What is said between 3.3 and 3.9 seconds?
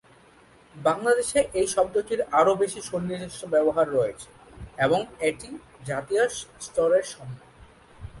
ব্যবহার